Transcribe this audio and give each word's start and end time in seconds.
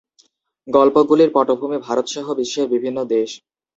গল্পগুলির 0.67 1.29
পটভূমি 1.33 1.77
ভারত 1.81 2.05
সহ 2.07 2.25
বিশ্বের 2.39 2.67
বিভিন্ন 2.73 2.99
দেশ। 3.13 3.29